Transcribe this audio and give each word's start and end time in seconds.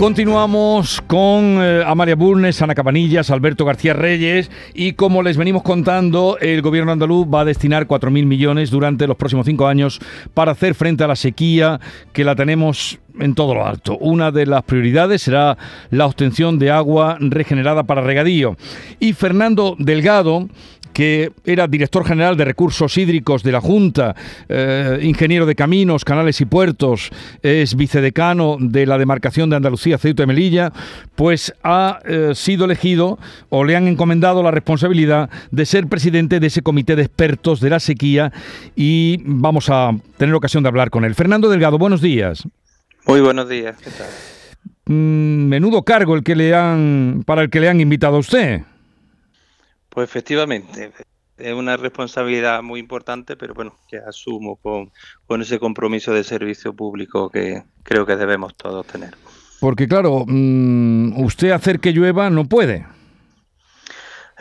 Continuamos 0.00 1.02
con 1.06 1.58
eh, 1.60 1.84
Amalia 1.86 2.16
Burnes, 2.16 2.62
Ana 2.62 2.74
Cabanillas, 2.74 3.30
Alberto 3.30 3.66
García 3.66 3.92
Reyes 3.92 4.50
y 4.72 4.94
como 4.94 5.22
les 5.22 5.36
venimos 5.36 5.62
contando, 5.62 6.38
el 6.40 6.62
gobierno 6.62 6.90
andaluz 6.90 7.26
va 7.26 7.42
a 7.42 7.44
destinar 7.44 7.86
4.000 7.86 8.24
millones 8.24 8.70
durante 8.70 9.06
los 9.06 9.18
próximos 9.18 9.44
cinco 9.44 9.66
años 9.66 10.00
para 10.32 10.52
hacer 10.52 10.74
frente 10.74 11.04
a 11.04 11.06
la 11.06 11.16
sequía 11.16 11.80
que 12.14 12.24
la 12.24 12.34
tenemos 12.34 12.98
en 13.18 13.34
todo 13.34 13.54
lo 13.54 13.66
alto. 13.66 13.98
Una 13.98 14.30
de 14.30 14.46
las 14.46 14.62
prioridades 14.62 15.20
será 15.20 15.58
la 15.90 16.06
obtención 16.06 16.58
de 16.58 16.70
agua 16.70 17.18
regenerada 17.20 17.82
para 17.82 18.00
regadío. 18.00 18.56
Y 19.00 19.12
Fernando 19.12 19.76
Delgado, 19.78 20.48
que 21.00 21.32
era 21.46 21.66
director 21.66 22.04
general 22.04 22.36
de 22.36 22.44
recursos 22.44 22.98
hídricos 22.98 23.42
de 23.42 23.52
la 23.52 23.62
Junta, 23.62 24.14
eh, 24.50 24.98
ingeniero 25.00 25.46
de 25.46 25.54
caminos, 25.54 26.04
canales 26.04 26.42
y 26.42 26.44
puertos, 26.44 27.08
es 27.42 27.74
vicedecano 27.74 28.58
de 28.60 28.84
la 28.84 28.98
demarcación 28.98 29.48
de 29.48 29.56
Andalucía, 29.56 29.96
Ceuta 29.96 30.24
y 30.24 30.26
Melilla, 30.26 30.74
pues 31.14 31.54
ha 31.62 32.00
eh, 32.04 32.32
sido 32.34 32.66
elegido 32.66 33.18
o 33.48 33.64
le 33.64 33.76
han 33.76 33.88
encomendado 33.88 34.42
la 34.42 34.50
responsabilidad 34.50 35.30
de 35.50 35.64
ser 35.64 35.86
presidente 35.86 36.38
de 36.38 36.48
ese 36.48 36.60
comité 36.60 36.96
de 36.96 37.04
expertos 37.04 37.60
de 37.60 37.70
la 37.70 37.80
sequía 37.80 38.30
y 38.76 39.22
vamos 39.24 39.70
a 39.70 39.92
tener 40.18 40.34
ocasión 40.34 40.62
de 40.64 40.68
hablar 40.68 40.90
con 40.90 41.06
él. 41.06 41.14
Fernando 41.14 41.48
Delgado, 41.48 41.78
buenos 41.78 42.02
días. 42.02 42.46
Muy 43.06 43.22
buenos 43.22 43.48
días, 43.48 43.74
¿qué 43.82 43.88
tal? 43.88 44.08
Mm, 44.84 45.48
menudo 45.48 45.82
cargo 45.82 46.14
el 46.14 46.22
que 46.22 46.36
le 46.36 46.54
han 46.54 47.22
para 47.24 47.40
el 47.40 47.48
que 47.48 47.60
le 47.60 47.70
han 47.70 47.80
invitado 47.80 48.16
a 48.16 48.18
usted. 48.18 48.60
Pues 49.90 50.08
efectivamente, 50.08 50.92
es 51.36 51.54
una 51.54 51.76
responsabilidad 51.76 52.62
muy 52.62 52.80
importante, 52.80 53.36
pero 53.36 53.54
bueno, 53.54 53.74
que 53.88 53.98
asumo 53.98 54.56
con, 54.56 54.90
ese 55.42 55.58
compromiso 55.58 56.12
de 56.12 56.24
servicio 56.24 56.74
público 56.74 57.30
que 57.30 57.62
creo 57.82 58.06
que 58.06 58.16
debemos 58.16 58.54
todos 58.56 58.86
tener. 58.86 59.14
Porque 59.58 59.86
claro, 59.88 60.24
mm, 60.26 61.22
usted 61.22 61.50
hacer 61.50 61.80
que 61.80 61.92
llueva 61.92 62.30
no 62.30 62.44
puede. 62.44 62.86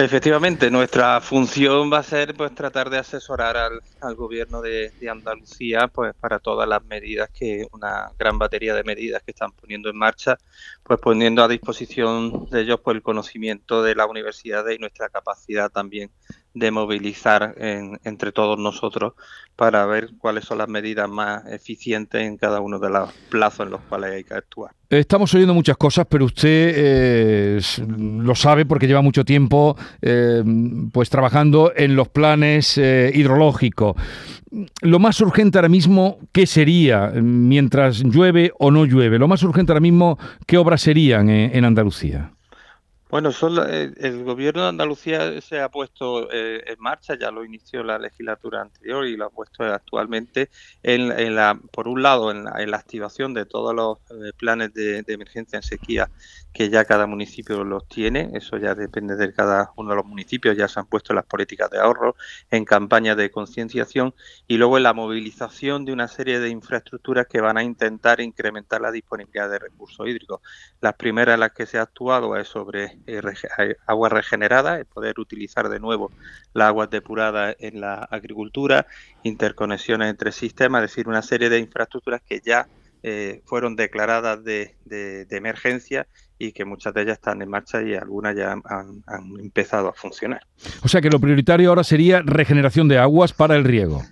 Efectivamente, 0.00 0.70
nuestra 0.70 1.20
función 1.20 1.92
va 1.92 1.98
a 1.98 2.02
ser 2.04 2.32
pues 2.36 2.54
tratar 2.54 2.88
de 2.88 2.98
asesorar 2.98 3.56
al, 3.56 3.80
al 4.00 4.14
gobierno 4.14 4.62
de, 4.62 4.90
de, 4.90 5.10
Andalucía 5.10 5.88
pues 5.88 6.14
para 6.14 6.38
todas 6.38 6.68
las 6.68 6.84
medidas 6.84 7.28
que 7.30 7.66
una 7.72 8.12
gran 8.16 8.38
batería 8.38 8.74
de 8.74 8.84
medidas 8.84 9.24
que 9.24 9.32
están 9.32 9.50
poniendo 9.50 9.90
en 9.90 9.98
marcha, 9.98 10.38
pues 10.84 11.00
poniendo 11.00 11.42
a 11.42 11.48
disposición 11.48 12.48
de 12.48 12.60
ellos 12.60 12.78
pues 12.80 12.94
el 12.94 13.02
conocimiento 13.02 13.82
de 13.82 13.96
la 13.96 14.06
universidad 14.06 14.68
y 14.68 14.78
nuestra 14.78 15.08
capacidad 15.08 15.68
también 15.68 16.12
de 16.58 16.70
movilizar 16.70 17.54
en, 17.58 17.98
entre 18.04 18.32
todos 18.32 18.58
nosotros 18.58 19.14
para 19.58 19.84
ver 19.86 20.10
cuáles 20.18 20.44
son 20.44 20.58
las 20.58 20.68
medidas 20.68 21.08
más 21.08 21.44
eficientes 21.46 22.22
en 22.22 22.36
cada 22.36 22.60
uno 22.60 22.78
de 22.78 22.90
los 22.90 23.12
plazos 23.28 23.66
en 23.66 23.72
los 23.72 23.80
cuales 23.88 24.12
hay 24.12 24.22
que 24.22 24.34
actuar. 24.34 24.70
Estamos 24.88 25.34
oyendo 25.34 25.52
muchas 25.52 25.76
cosas, 25.76 26.06
pero 26.08 26.26
usted 26.26 26.72
eh, 26.76 27.60
lo 27.98 28.36
sabe 28.36 28.64
porque 28.66 28.86
lleva 28.86 29.02
mucho 29.02 29.24
tiempo 29.24 29.76
eh, 30.00 30.44
pues 30.92 31.10
trabajando 31.10 31.72
en 31.74 31.96
los 31.96 32.08
planes 32.08 32.78
eh, 32.78 33.10
hidrológicos. 33.12 33.96
Lo 34.80 35.00
más 35.00 35.20
urgente 35.20 35.58
ahora 35.58 35.68
mismo, 35.68 36.20
¿qué 36.30 36.46
sería 36.46 37.08
mientras 37.20 38.04
llueve 38.04 38.52
o 38.60 38.70
no 38.70 38.84
llueve? 38.84 39.18
Lo 39.18 39.26
más 39.26 39.42
urgente 39.42 39.72
ahora 39.72 39.80
mismo, 39.80 40.18
¿qué 40.46 40.56
obras 40.56 40.82
serían 40.82 41.28
en 41.28 41.64
Andalucía? 41.64 42.30
Bueno, 43.10 43.30
eh, 43.66 43.94
el 43.96 44.22
gobierno 44.22 44.64
de 44.64 44.68
Andalucía 44.68 45.40
se 45.40 45.60
ha 45.60 45.70
puesto 45.70 46.30
eh, 46.30 46.62
en 46.66 46.78
marcha, 46.78 47.14
ya 47.18 47.30
lo 47.30 47.42
inició 47.42 47.82
la 47.82 47.98
legislatura 47.98 48.60
anterior 48.60 49.06
y 49.06 49.16
lo 49.16 49.24
ha 49.24 49.30
puesto 49.30 49.64
actualmente, 49.64 50.50
en, 50.82 51.34
la, 51.34 51.58
por 51.72 51.88
un 51.88 52.02
lado, 52.02 52.30
en 52.30 52.44
la, 52.44 52.76
activación 52.76 53.32
de 53.32 53.46
todos 53.46 53.74
los 53.74 53.98
eh, 54.10 54.32
planes 54.36 54.74
de, 54.74 55.02
emergencia 55.08 55.56
en 55.56 55.62
sequía 55.62 56.10
que 56.52 56.70
ya 56.70 56.84
cada 56.84 57.06
municipio 57.06 57.62
los 57.64 57.86
tiene, 57.88 58.30
eso 58.34 58.56
ya 58.58 58.74
depende 58.74 59.16
de 59.16 59.32
cada 59.32 59.72
uno 59.76 59.90
de 59.90 59.96
los 59.96 60.04
municipios, 60.04 60.56
ya 60.56 60.66
se 60.66 60.80
han 60.80 60.86
puesto 60.86 61.14
las 61.14 61.24
políticas 61.24 61.70
de 61.70 61.78
ahorro, 61.78 62.16
en 62.50 62.64
campañas 62.64 63.16
de 63.16 63.30
concienciación 63.30 64.14
y 64.46 64.56
luego 64.56 64.76
en 64.76 64.82
la 64.82 64.92
movilización 64.92 65.84
de 65.84 65.92
una 65.92 66.08
serie 66.08 66.40
de 66.40 66.48
infraestructuras 66.48 67.26
que 67.26 67.40
van 67.40 67.58
a 67.58 67.62
intentar 67.62 68.20
incrementar 68.20 68.80
la 68.80 68.90
disponibilidad 68.90 69.48
de 69.48 69.58
recursos 69.60 70.06
hídricos. 70.06 70.40
Las 70.80 70.94
primeras 70.94 71.34
en 71.34 71.40
las 71.40 71.52
que 71.52 71.66
se 71.66 71.78
ha 71.78 71.82
actuado 71.82 72.36
es 72.36 72.48
sobre 72.48 72.97
eh, 73.06 73.20
agua 73.86 74.08
regenerada, 74.08 74.78
el 74.78 74.86
poder 74.86 75.18
utilizar 75.18 75.68
de 75.68 75.80
nuevo 75.80 76.10
las 76.54 76.68
aguas 76.68 76.90
depuradas 76.90 77.56
en 77.60 77.80
la 77.80 77.94
agricultura, 77.94 78.86
interconexiones 79.22 80.10
entre 80.10 80.32
sistemas, 80.32 80.84
es 80.84 80.90
decir, 80.90 81.08
una 81.08 81.22
serie 81.22 81.48
de 81.48 81.58
infraestructuras 81.58 82.22
que 82.22 82.40
ya 82.44 82.66
eh, 83.02 83.42
fueron 83.44 83.76
declaradas 83.76 84.42
de, 84.42 84.74
emergencia 85.30 86.06
y 86.38 86.52
que 86.52 86.64
muchas 86.64 86.92
de 86.94 87.02
ellas 87.02 87.18
están 87.18 87.42
en 87.42 87.48
marcha 87.48 87.82
y 87.82 87.94
algunas 87.94 88.36
ya 88.36 88.52
han, 88.52 89.02
empezado 89.38 89.88
a 89.88 89.92
funcionar. 89.92 90.42
O 90.82 90.88
sea 90.88 91.00
que 91.00 91.10
lo 91.10 91.20
prioritario 91.20 91.68
ahora 91.68 91.84
sería 91.84 92.22
regeneración 92.22 92.88
de 92.88 92.98
aguas 92.98 93.32
para 93.32 93.56
el 93.56 93.64
riego 93.64 94.02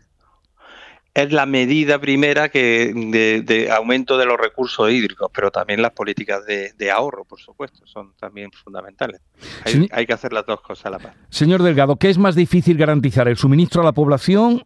es 1.17 1.33
la 1.33 1.47
medida 1.47 1.99
primera 1.99 2.51
que 2.51 2.93
de, 2.95 3.71
aumento 3.71 4.19
de 4.19 4.27
los 4.27 4.39
recursos 4.39 4.91
hídricos, 4.91 5.31
pero 5.35 5.51
también 5.51 5.81
las 5.81 5.93
políticas 5.93 6.45
de, 6.45 6.91
ahorro, 6.91 7.25
por 7.25 7.41
supuesto, 7.41 7.87
son 7.87 8.13
también 8.21 8.51
fundamentales. 8.53 9.23
Hay, 9.65 9.89
hay, 9.91 10.07
que 10.07 10.13
hacer 10.13 10.35
las 10.35 10.45
dos 10.45 10.61
cosas 10.61 10.85
a 10.85 10.91
la 10.91 10.99
par. 10.99 11.15
Señor 11.31 11.63
Delgado, 11.63 11.97
¿qué 11.97 12.11
es 12.11 12.19
más 12.19 12.35
difícil 12.35 12.77
garantizar, 12.77 13.29
el 13.29 13.39
suministro 13.39 13.81
a 13.81 13.85
la 13.85 13.93
población 13.93 14.63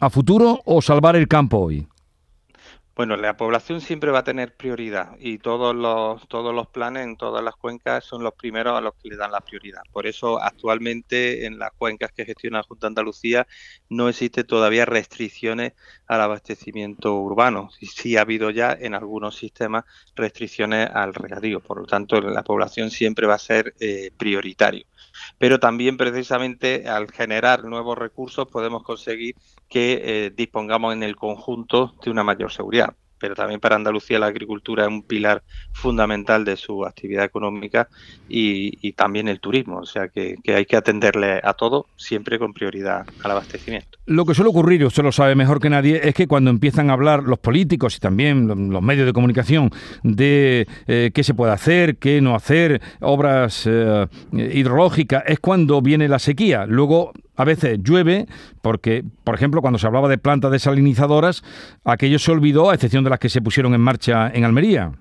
a 0.00 0.08
futuro 0.08 0.62
o 0.64 0.80
salvar 0.80 1.14
el 1.14 1.28
campo 1.28 1.58
hoy? 1.58 1.86
Bueno, 2.94 3.16
la 3.16 3.38
población 3.38 3.80
siempre 3.80 4.10
va 4.10 4.18
a 4.18 4.24
tener 4.24 4.54
prioridad 4.54 5.16
y 5.18 5.38
todos 5.38 5.74
los, 5.74 6.28
todos 6.28 6.54
los 6.54 6.68
planes 6.68 7.04
en 7.04 7.16
todas 7.16 7.42
las 7.42 7.56
cuencas 7.56 8.04
son 8.04 8.22
los 8.22 8.34
primeros 8.34 8.76
a 8.76 8.82
los 8.82 8.94
que 8.96 9.08
le 9.08 9.16
dan 9.16 9.32
la 9.32 9.40
prioridad. 9.40 9.80
Por 9.92 10.06
eso 10.06 10.38
actualmente 10.42 11.46
en 11.46 11.58
las 11.58 11.72
cuencas 11.72 12.12
que 12.12 12.26
gestiona 12.26 12.58
la 12.58 12.64
Junta 12.64 12.86
de 12.86 12.88
Andalucía 12.88 13.46
no 13.88 14.10
existe 14.10 14.44
todavía 14.44 14.84
restricciones 14.84 15.72
al 16.06 16.20
abastecimiento 16.20 17.14
urbano. 17.14 17.70
Sí, 17.78 17.86
sí 17.86 18.16
ha 18.18 18.22
habido 18.22 18.50
ya 18.50 18.76
en 18.78 18.94
algunos 18.94 19.36
sistemas 19.36 19.84
restricciones 20.14 20.90
al 20.92 21.14
regadío. 21.14 21.60
Por 21.60 21.80
lo 21.80 21.86
tanto, 21.86 22.20
la 22.20 22.44
población 22.44 22.90
siempre 22.90 23.26
va 23.26 23.34
a 23.36 23.38
ser 23.38 23.74
eh, 23.80 24.10
prioritario 24.18 24.84
pero 25.38 25.58
también 25.58 25.96
precisamente 25.96 26.88
al 26.88 27.10
generar 27.10 27.64
nuevos 27.64 27.98
recursos 27.98 28.48
podemos 28.48 28.82
conseguir 28.82 29.36
que 29.68 30.00
eh, 30.04 30.30
dispongamos 30.30 30.94
en 30.94 31.02
el 31.02 31.16
conjunto 31.16 31.94
de 32.02 32.10
una 32.10 32.24
mayor 32.24 32.52
seguridad 32.52 32.81
pero 33.22 33.36
también 33.36 33.60
para 33.60 33.76
Andalucía 33.76 34.18
la 34.18 34.26
agricultura 34.26 34.82
es 34.82 34.88
un 34.88 35.04
pilar 35.04 35.44
fundamental 35.70 36.44
de 36.44 36.56
su 36.56 36.84
actividad 36.84 37.24
económica 37.24 37.88
y, 38.28 38.92
también 38.94 39.28
el 39.28 39.38
turismo, 39.38 39.78
o 39.78 39.86
sea 39.86 40.08
que, 40.08 40.34
hay 40.48 40.66
que 40.66 40.76
atenderle 40.76 41.40
a 41.42 41.54
todo 41.54 41.86
siempre 41.96 42.36
con 42.40 42.52
prioridad 42.52 43.06
al 43.22 43.30
abastecimiento. 43.30 43.98
Lo 44.06 44.24
que 44.24 44.34
suele 44.34 44.50
ocurrir, 44.50 44.84
usted 44.84 45.04
lo 45.04 45.12
sabe 45.12 45.36
mejor 45.36 45.60
que 45.60 45.70
nadie, 45.70 46.00
es 46.02 46.16
que 46.16 46.26
cuando 46.26 46.50
empiezan 46.50 46.90
a 46.90 46.94
hablar 46.94 47.22
los 47.22 47.38
políticos 47.38 47.96
y 47.96 48.00
también 48.00 48.48
los 48.48 48.82
medios 48.82 49.06
de 49.06 49.12
comunicación 49.12 49.70
de 50.02 50.66
eh, 50.88 51.12
qué 51.14 51.22
se 51.22 51.34
puede 51.34 51.52
hacer, 51.52 51.98
qué 51.98 52.20
no 52.20 52.34
hacer, 52.34 52.82
obras 53.00 53.68
eh, 53.70 54.08
hidrológicas, 54.32 55.22
es 55.28 55.38
cuando 55.38 55.80
viene 55.80 56.08
la 56.08 56.18
sequía. 56.18 56.66
Luego 56.66 57.12
a 57.36 57.44
veces 57.44 57.78
llueve, 57.82 58.26
porque, 58.60 59.04
por 59.24 59.34
ejemplo, 59.34 59.60
cuando 59.60 59.78
se 59.78 59.86
hablaba 59.86 60.08
de 60.08 60.18
plantas 60.18 60.50
desalinizadoras, 60.50 61.42
aquello 61.84 62.18
se 62.18 62.30
olvidó, 62.30 62.70
a 62.70 62.74
excepción 62.74 63.04
de 63.04 63.10
las 63.10 63.18
que 63.18 63.28
se 63.28 63.40
pusieron 63.40 63.74
en 63.74 63.80
marcha 63.80 64.28
en 64.28 64.44
Almería. 64.44 64.92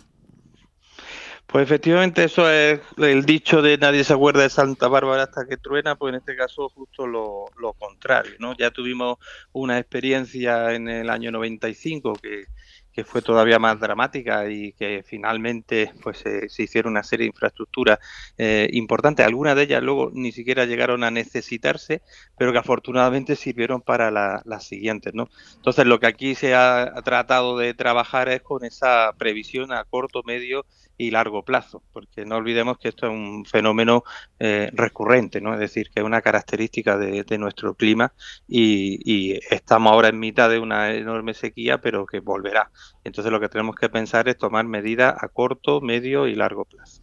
Pues 1.52 1.64
efectivamente 1.64 2.24
eso 2.24 2.50
es 2.50 2.80
el 2.98 3.26
dicho 3.26 3.62
de 3.62 3.78
nadie 3.78 4.06
se 4.06 4.14
acuerda 4.14 4.44
de 4.44 4.50
Santa 4.50 4.88
Bárbara 4.88 5.24
hasta 5.24 5.46
que 5.46 5.58
truena, 5.58 5.96
pues 5.96 6.14
en 6.14 6.20
este 6.20 6.38
caso 6.38 6.70
justo 6.70 7.06
lo, 7.06 7.74
contrario, 7.78 8.32
¿no? 8.40 8.56
Ya 8.56 8.72
tuvimos 8.72 9.18
una 9.52 9.78
experiencia 9.78 10.74
en 10.74 10.88
el 10.88 11.10
año 11.10 11.30
95 11.30 12.14
que 12.14 12.46
que 12.94 13.04
fue 13.04 13.22
todavía 13.22 13.60
más 13.60 13.80
dramática 13.80 14.50
y 14.50 14.74
que 14.74 15.04
finalmente 15.06 15.92
pues 16.04 16.20
se 16.20 16.64
hicieron 16.64 16.92
una 16.92 17.04
serie 17.04 17.24
de 17.26 17.30
infraestructuras 17.30 18.00
eh, 18.38 18.70
importantes. 18.74 19.26
Algunas 19.26 19.56
de 19.56 19.64
ellas 19.64 19.82
luego 19.82 20.12
ni 20.14 20.32
siquiera 20.32 20.66
llegaron 20.66 21.04
a 21.04 21.12
necesitarse, 21.12 22.02
pero 22.38 22.52
que 22.52 22.58
afortunadamente 22.58 23.36
sirvieron 23.36 23.82
para 23.82 24.12
las 24.12 24.68
siguientes. 24.68 25.14
¿no? 25.14 25.30
Entonces 25.56 25.86
lo 25.86 26.00
que 26.00 26.08
aquí 26.08 26.36
se 26.36 26.54
ha, 26.54 26.94
tratado 27.04 27.58
de 27.58 27.74
trabajar 27.74 28.30
es 28.30 28.42
con 28.42 28.66
esa 28.66 29.14
previsión 29.18 29.72
a 29.72 29.84
corto, 29.86 30.22
medio 30.24 30.66
y 30.98 31.10
largo 31.10 31.44
plazo, 31.44 31.82
porque 31.94 32.26
no 32.26 32.36
olvidemos 32.36 32.78
que 32.78 32.90
esto 32.90 33.08
es 33.08 33.14
un 33.14 33.44
fenómeno 33.46 34.04
eh, 34.40 34.70
recurrente, 34.74 35.42
¿no? 35.42 35.54
es 35.54 35.60
decir, 35.60 35.90
que 35.90 36.02
es 36.02 36.06
una 36.06 36.22
característica 36.22 36.96
de, 36.96 37.38
nuestro 37.40 37.74
clima 37.74 38.14
y, 38.48 39.00
y 39.04 39.40
estamos 39.50 39.92
ahora 39.92 40.10
en 40.10 40.20
mitad 40.20 40.50
de 40.50 40.60
una 40.60 40.94
enorme 40.94 41.34
sequía, 41.34 41.80
pero 41.80 42.06
que 42.06 42.20
volverá. 42.20 42.70
Entonces 43.04 43.32
lo 43.32 43.40
que 43.40 43.50
tenemos 43.50 43.76
que 43.76 43.90
pensar 43.90 44.28
es 44.30 44.38
tomar 44.38 44.66
medidas 44.66 45.16
a 45.22 45.28
corto, 45.28 45.82
medio 45.82 46.28
y 46.28 46.36
largo 46.36 46.66
plazo. 46.66 47.02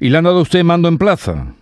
¿Y 0.00 0.08
le 0.08 0.18
han 0.18 0.24
dado 0.24 0.40
usted 0.40 0.64
mando 0.64 0.88
en 0.88 0.98
plaza? 0.98 1.54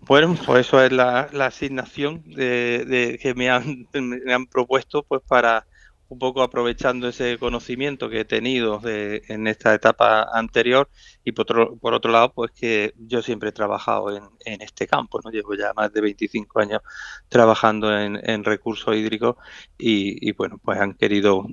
Bueno, 0.00 0.36
pues 0.46 0.66
eso 0.66 0.82
es 0.82 0.92
la, 0.92 1.28
asignación 1.40 2.22
de, 2.26 3.18
que 3.20 3.34
me 3.34 3.50
han, 3.50 3.88
me 3.92 4.32
han 4.32 4.46
propuesto 4.46 5.02
pues 5.02 5.22
para 5.26 5.66
un 6.08 6.18
poco 6.18 6.42
aprovechando 6.42 7.08
ese 7.08 7.38
conocimiento 7.38 8.08
que 8.08 8.20
he 8.20 8.24
tenido 8.24 8.80
en 8.84 9.46
esta 9.46 9.74
etapa 9.74 10.28
anterior 10.32 10.88
y 11.24 11.32
por 11.32 11.42
otro, 11.42 11.76
por 11.76 11.94
otro 11.94 12.12
lado, 12.12 12.32
pues 12.32 12.52
que 12.52 12.94
yo 12.96 13.22
siempre 13.22 13.48
he 13.48 13.52
trabajado 13.52 14.14
en, 14.14 14.62
este 14.62 14.86
campo, 14.86 15.20
¿no? 15.24 15.30
Llevo 15.30 15.54
ya 15.54 15.72
más 15.74 15.92
de 15.92 16.00
25 16.00 16.60
años 16.60 16.80
trabajando 17.28 17.96
en, 17.98 18.44
recursos 18.44 18.94
hídricos 18.94 19.36
y, 19.76 20.30
bueno, 20.32 20.58
pues 20.62 20.78
han 20.80 20.94
querido 20.94 21.44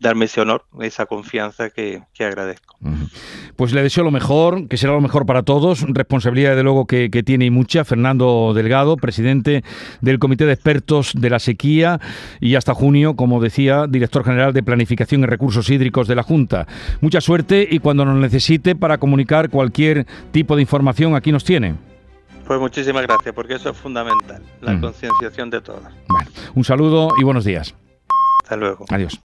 darme 0.00 0.26
ese 0.26 0.40
honor, 0.40 0.64
esa 0.80 1.06
confianza 1.06 1.70
que, 1.70 2.02
agradezco. 2.20 2.76
Pues 3.56 3.72
le 3.72 3.82
deseo 3.82 4.04
lo 4.04 4.10
mejor, 4.10 4.68
que 4.68 4.76
será 4.76 4.92
lo 4.92 5.00
mejor 5.00 5.26
para 5.26 5.42
todos. 5.42 5.84
Responsabilidad, 5.88 6.56
de 6.56 6.62
luego, 6.62 6.86
que, 6.86 7.08
tiene 7.24 7.46
y 7.46 7.50
mucha. 7.50 7.84
Fernando 7.84 8.52
Delgado, 8.54 8.96
presidente 8.96 9.64
del 10.00 10.18
Comité 10.18 10.46
de 10.46 10.52
Expertos 10.52 11.12
de 11.14 11.30
la 11.30 11.38
Sequía 11.38 12.00
y 12.40 12.54
hasta 12.54 12.74
junio, 12.74 13.16
como 13.16 13.40
decía, 13.40 13.86
director 13.88 14.24
general 14.24 14.52
de 14.52 14.62
Planificación 14.62 15.22
y 15.22 15.26
Recursos 15.26 15.68
Hídricos 15.68 16.08
de 16.08 16.14
la 16.14 16.22
Junta. 16.22 16.66
Mucha 17.00 17.20
suerte 17.20 17.66
y 17.70 17.78
cuando 17.80 18.04
nos 18.04 18.16
necesite 18.16 18.76
para 18.76 18.98
comunicar 18.98 19.50
cualquier 19.50 20.06
tipo 20.30 20.56
de 20.56 20.62
información, 20.62 21.14
aquí 21.14 21.32
nos 21.32 21.44
tiene. 21.44 21.74
Pues 22.46 22.58
muchísimas 22.60 23.02
gracias, 23.02 23.34
porque 23.34 23.54
eso 23.54 23.70
es 23.70 23.76
fundamental, 23.76 24.42
la 24.60 24.80
concienciación 24.80 25.48
de. 25.50 25.60
Bueno, 25.60 26.30
un 26.54 26.64
saludo 26.64 27.12
y 27.18 27.24
buenos 27.24 27.44
días. 27.44 27.74
Hasta 28.42 28.56
luego. 28.56 28.84
Adiós. 28.90 29.20